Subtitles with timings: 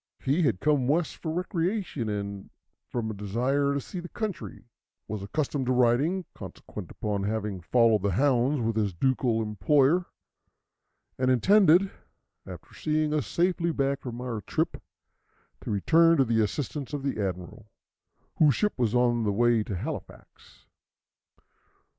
[0.23, 2.49] He had come west for recreation and
[2.89, 4.63] from a desire to see the country,
[5.07, 10.07] was accustomed to riding, consequent upon having followed the hounds with his ducal employer,
[11.19, 11.91] and intended,
[12.47, 14.81] after seeing us safely back from our trip,
[15.63, 17.69] to return to the assistance of the admiral,
[18.37, 20.65] whose ship was on the way to Halifax.